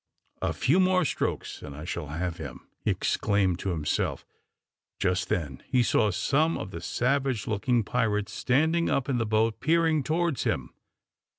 [0.41, 4.25] "A few more strokes, and I shall have him," he exclaimed to himself.
[4.97, 9.59] Just then he saw some of the savage looking pirates standing up in the boat
[9.59, 10.73] peering towards him.